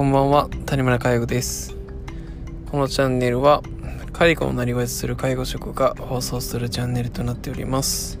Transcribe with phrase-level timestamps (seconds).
[0.00, 1.76] こんばんは、谷村介護です。
[2.70, 3.62] このチャンネルは、
[4.14, 8.18] 介護をなりわいする介護職が放送するチャンネルとなっております。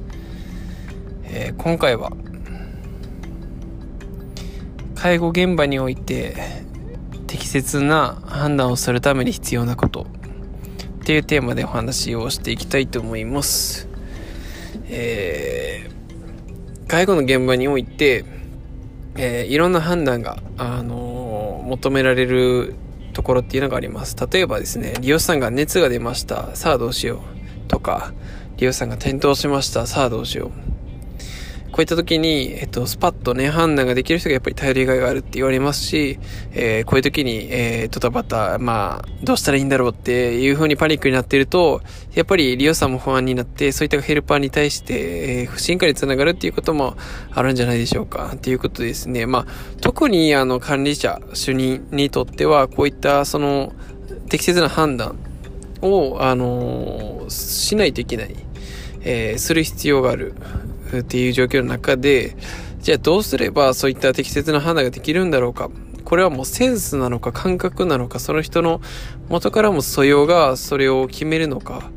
[1.24, 2.12] えー、今回は、
[4.94, 6.36] 介護現場において
[7.26, 10.06] 適切な判断をするために必要なこと
[11.00, 13.88] っていうテーマでお話をしていきたいと思います。
[14.90, 18.26] えー、介護の現場において、
[19.16, 21.09] えー、いろんな判断が、あの、
[21.70, 22.74] 求められる
[23.12, 24.16] ところっていうのがあります。
[24.30, 26.56] 例えばですね、利用者さんが熱が出ました。
[26.56, 27.22] さあどうしよ
[27.66, 27.68] う。
[27.68, 28.12] とか、
[28.56, 29.86] 利用者さんが転倒しました。
[29.86, 30.69] さあどうしよう。
[31.72, 36.18] こういった時に、えっと、スパッとね、判断ができる人がやっぱり頼りがいがあるって言われますし、
[36.52, 41.80] えー、こういう時に、えー、ドタバタ、まあ、どうしたらいいんだろうっていう風にパニックになっていると、
[42.14, 46.96] やっぱり利用者も不安になって、そういったヘルパーに対して、えー、不信感につながるっていうことも
[47.30, 48.32] あるんじゃないでしょうか。
[48.34, 49.26] っていうことですね。
[49.26, 49.46] まあ、
[49.80, 53.72] 特に、あの、管理者、主任にとっては、こういった、その、
[54.28, 55.16] 適切な判断
[55.82, 58.34] を、あのしないといけない。
[59.02, 60.34] えー、する必要がある。
[60.98, 62.36] っていう状況の中で、
[62.80, 65.70] じゃあどうすればそういった適切な判断ができるんだろうか？
[66.04, 68.80] これはもうセンスなのか感覚なのか、その人の
[69.28, 71.90] 元からも素養がそれを決めるのか、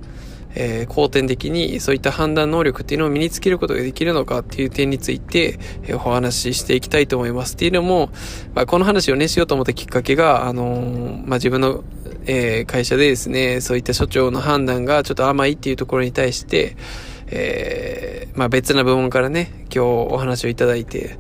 [0.56, 5.58] えー、後天的にそういった判断能力っていうのを身につけることができるのかっていう点について、
[5.94, 7.56] お話ししていきたいと思います。
[7.56, 8.12] っていうのも、
[8.54, 11.84] まあ、この話をね、しようと思ったきっかけが、あのー、まあ、自分の、
[12.26, 16.78] え会社でですね、そういった所長の判断がちょっと甘いっていうところに対して、
[17.36, 21.18] えー、まあ別な部門からね、今日お話をいただいて、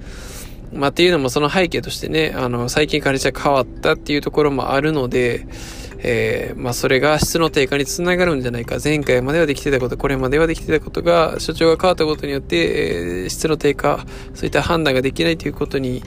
[0.72, 5.48] まあっていうのもその背景としてね、あの、最近会社変わったっていうところもあるので、
[6.06, 8.78] えー、まあそれが質の低下につながるんじゃないか。
[8.84, 14.06] 前回まではできてたこと、これまではできてたことが、所長が変わったことによって、えー、質の低下、
[14.36, 16.04] そういった判断ができないということに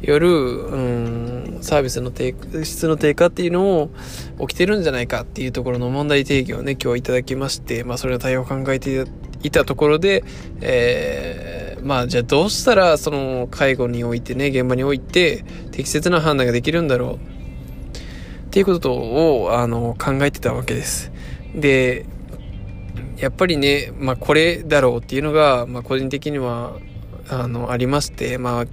[0.00, 3.90] よる、うん、サービスの低、質の低下っていうのを
[4.40, 9.04] 起きてるんじゃないかっていうところの問題提起をね、今日いただきまして、まあそれの対応を考えて
[9.42, 10.24] いたところで、
[10.60, 17.18] えー、まあじゃあどうしたらその介護においてね、現場において適切な判断ができるんだろ
[18.44, 21.12] うっていうことをあの考えてたわけです。
[21.54, 22.06] で、
[23.16, 26.78] やっぱりね、まあこれだろうっていうのが、まあ個人的には
[27.28, 28.66] あのありまして、ま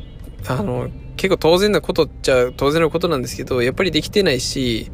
[0.47, 4.91] あ、あの、結構当然なことっちゃ当然のことなんですけど、やっぱりできてないし、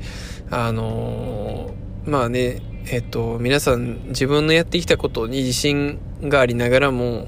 [0.50, 1.74] あの
[2.06, 7.28] まあね、えっと、皆さん自分のやってきたことに自信がありながらも、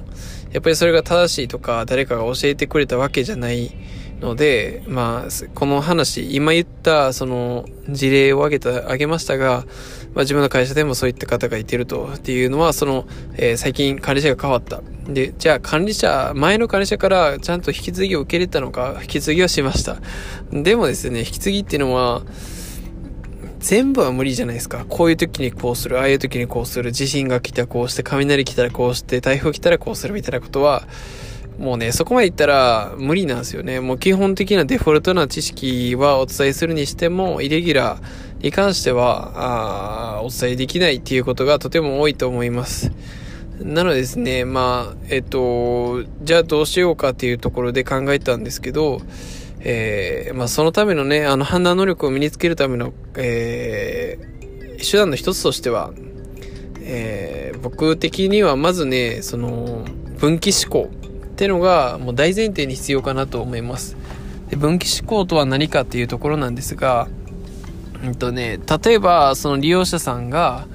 [0.52, 3.74] やっぱりそれが正しいとか誰かが教えてくれたわけじゃない
[4.20, 9.64] ので、まあ、この話、今言ったその事例を挙げた、挙げましたが、
[10.14, 14.82] まあ自分の会社でもそういった方がいてるとっていうのは、その、えー、最近管理者が変わった。
[15.08, 19.96] で、じゃあ管理者、前の管理者からちゃんと引き継ぎを受け入れたのか、引き継ぎはしました。
[20.52, 22.22] でもですね、引き継ぎっていうのは、
[23.66, 24.86] 全部は無理じゃないですか。
[24.88, 30.86] こういう時にこうする、ああいう時にこうする、地震が来たらこうして、雷来たらこうして、台風来たらこうするみたいなことは、
[31.58, 33.80] もうね、そこまで言ったら無理なんですよね。
[33.80, 42.92] もう基本的なデフォルトな知識はお伝えするにしても、イレギュラーに関しては、あお伝えできないっていうことがとても多いと思います。
[43.58, 49.00] なのでですね、まあ、えっと、じゃあどうしようかっていうところで考えたんですけど、
[49.60, 55.92] えー、まあ、そのためのね、あの判断能力を身につけるための、えー、手段の一つとしては、
[56.80, 59.84] えー、僕的にはまずね、その、
[60.18, 63.96] 分岐思考ってのがもう大前提に必要かなと思います。
[64.48, 67.08] で分岐思考とは何かっていうところなんですが、
[68.04, 70.66] うんとね、例えばその利用者さんが、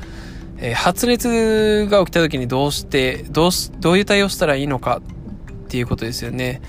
[0.58, 5.02] えー、発熱が起きた時にどうして、どうし、どういう対応したらいいのか
[5.66, 6.62] っていうことですよね。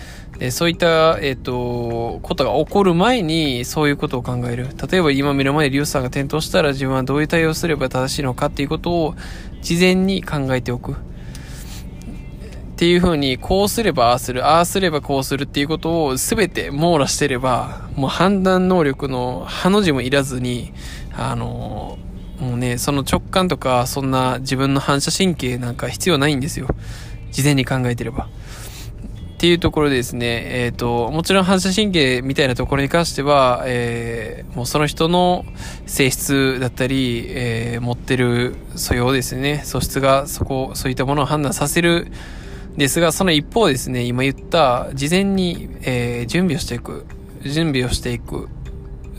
[0.45, 4.67] えそういった、えっ、と、ことが起こる前に、そういうことを考える。
[4.91, 9.15] 例えば今目の前でリュウさんが転倒したら自分はどういう対応すれば正しいのかっていうことを
[9.61, 10.95] 事前に考えておく。
[10.95, 10.95] っ
[12.75, 20.73] ていう風に、こうすればああする、ああすればこうするっていうことを全て網羅してれば、もう判断能力のハの字もいらずに、
[21.13, 21.99] あの、
[22.41, 26.67] もうね、その直感とか、そんな自分の反射神経なんか必要ないんですよ。
[27.31, 28.29] 事前に考えてれば。
[29.43, 35.45] っていうところですね、えっ、ー、と、もちろん反射神経みたいなところに関しては、えー、もうその人の
[35.85, 42.13] 性質だったり、えー、持ってる素養ですね、素質がそこ、そういったものを判断させる
[42.77, 47.05] ですが、その一方ですね、今言った、事前に、え、準備をしていく、
[47.43, 48.49] 準備をしていく。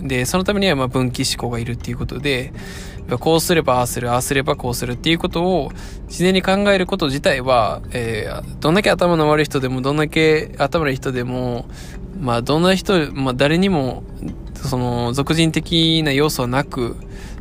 [0.03, 2.53] で、そのためには、まあ分岐思考がいるっていうことで、
[3.19, 5.71] こうすればああする、ああすればこうするっていうことを
[6.07, 11.65] 事前に考えること自体は、えー、どんだけ頭の悪い人でも、どんだけ頭のいい人でも、
[12.19, 14.03] まあ、どんな人、まあ、誰にも
[14.63, 16.95] その、俗人的な要素はなく、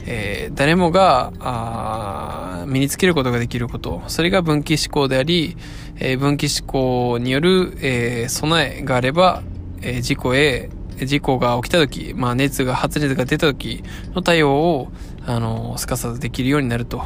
[0.06, 4.02] えー、誰もが、あ身につけることができること。
[4.08, 5.56] それが分岐思考であり、
[5.96, 9.42] えー、分岐思考による、えー、備えがあれば、
[9.82, 10.70] えー、事故へ、
[11.06, 13.82] 事故が起きた時、まあ熱が、発熱が出た時
[14.14, 14.92] の対応を、
[15.26, 17.02] あの、すかさずできるようになると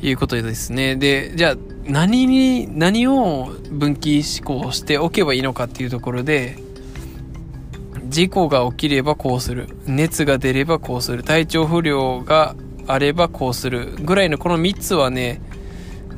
[0.00, 0.96] いうことですね。
[0.96, 6.56] で、じゃあ、何に、何を分岐思考しておけばいいのかっていうところで、
[8.08, 9.68] 事故が起きればこうする。
[9.86, 11.22] 熱が出ればこうする。
[11.22, 12.54] 体調不良が
[12.86, 13.94] あればこうする。
[14.00, 15.40] ぐらいのこの3つはね、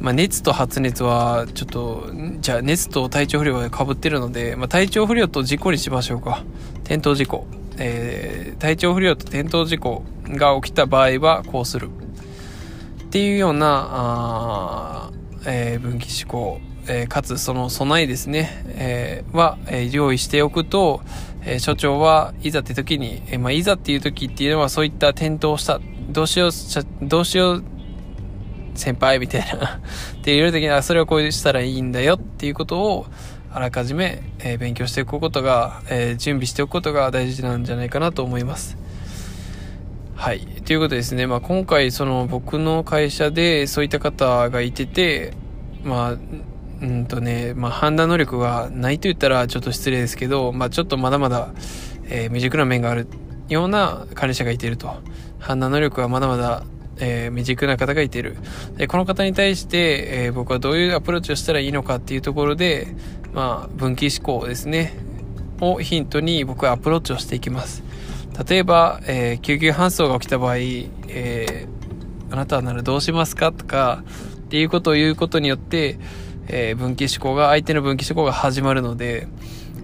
[0.00, 6.44] まあ、熱と発熱はちょっと、じゃあ熱と体調不良が被ってるので、まあ、体調不良と事故にしましょうか。
[6.88, 7.46] 転倒事故。
[7.76, 11.90] えー、体調不良と転倒事故が起きた場合はこうする。
[13.02, 15.10] っていうような、あ
[15.44, 21.02] えー、分岐思考、えー、かつその備えですね、えー、は、えー、用意しておくと、
[21.42, 26.50] えー、所長はいざって時に、えー、まあ、いざっていう時っていうのはそういった転倒した、どうしよう、
[27.02, 27.64] どうしよう、
[28.74, 33.06] 先輩みたいなっていう時にはそれをこうしたらいいんだよっていうことを
[33.50, 38.76] あらかじめ、えー、勉強しておくことが、えー、準備しておくことが大事なんじゃないかなと思います。
[40.14, 40.40] はい。
[40.40, 41.26] ということですね。
[41.26, 45.32] まあ、今回、その、僕の会社で、そういった方がいてて、
[45.84, 46.16] まあ、
[46.80, 51.50] うんとね、まあ、判断能力がないと言ったらちょっと失礼ですけど、まあ、ちょっとまだまだ、
[52.08, 53.06] えー、未熟な面がある
[53.48, 54.96] ような管理者がいていると。
[55.38, 56.64] 判断能力はまだまだ、
[57.00, 58.36] えー、未熟な方がいている。
[58.76, 62.88] で、この方に対して、えー、僕はどういうアプローチをしたらいいのかっていうところで、
[63.32, 64.94] まあ、分岐思考ですね。
[65.60, 67.82] をヒントに僕はアプローチをしていきます。
[68.48, 74.04] 例えば、えー、救急搬送が起きた場合、えー、あなたならどうしますかとか、
[74.46, 75.98] っていうことを言うことによって、
[76.46, 79.26] えー、分岐思考が、相手の分岐思考が始まるので、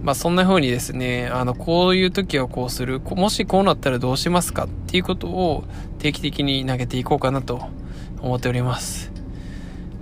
[0.05, 5.63] まあそんな風にですね、あの、こういう時はこうする、もしこうなったらどうしますかっていうことを
[5.97, 7.69] 定期的に投げていこうかなと
[8.21, 9.11] 思っております。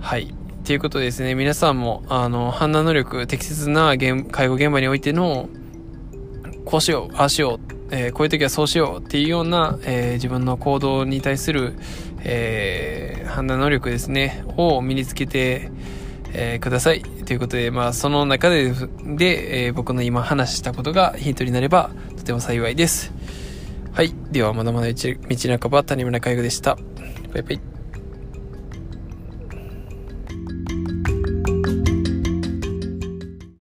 [0.00, 0.34] はい。
[0.64, 5.48] ということでですね、皆さんも、あの、判断能力、適切な介護現場においての、
[6.66, 11.74] こうしよう、ああしようえー、こういう時はそうしようっていうような、えー、自分の行動に対する、
[12.20, 15.70] えー、判断能力ですね、を身につけて、
[16.34, 17.02] えください。
[17.02, 18.72] ということで、まあ、その中で、
[19.16, 23.12] で、え僕の今話したことがヒントになれば、とても幸いです。
[23.92, 24.14] はい。
[24.30, 26.76] では、まだまだ道半ば、谷村海部でした。
[27.32, 27.73] バイバイ。